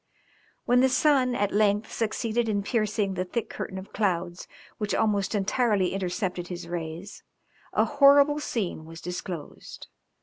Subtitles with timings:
[0.65, 4.47] When the sun at length succeeded in piercing the thick curtain of clouds
[4.79, 7.21] which almost entirely intercepted his rays,
[7.71, 9.89] a horrible scene was disclosed.